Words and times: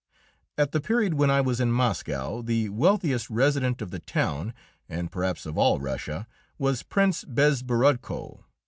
At 0.57 0.71
the 0.71 0.81
period 0.81 1.13
when 1.13 1.29
I 1.29 1.41
was 1.41 1.59
in 1.59 1.71
Moscow 1.71 2.41
the 2.41 2.69
wealthiest 2.69 3.29
resident 3.29 3.83
of 3.83 3.91
the 3.91 3.99
town, 3.99 4.51
and 4.89 5.11
perhaps 5.11 5.45
of 5.45 5.59
all 5.59 5.79
Russia, 5.79 6.25
was 6.57 6.81
Prince 6.81 7.23
Bezborodko. 7.23 8.43